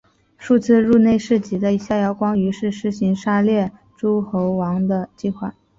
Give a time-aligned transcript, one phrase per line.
[0.35, 5.53] 数次入内侍疾的萧遥光于是施行杀戮诸侯王的计划。